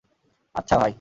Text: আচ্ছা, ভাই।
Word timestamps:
আচ্ছা, 0.55 0.75
ভাই। 0.75 0.89